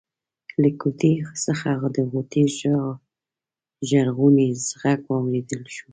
[0.61, 1.13] له کوټې
[1.45, 2.45] څخه د غوټۍ
[3.89, 4.47] ژړغونی
[4.81, 5.87] غږ واورېدل شو.